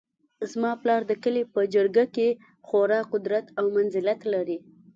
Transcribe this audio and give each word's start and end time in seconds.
زما 0.51 0.71
پلار 0.81 1.01
د 1.07 1.11
کلي 1.23 1.43
په 1.53 1.61
جرګه 1.73 2.05
کې 2.15 2.27
خورا 2.67 2.99
قدر 3.11 3.33
او 3.59 3.65
منزلت 3.75 4.19
لري 4.33 4.57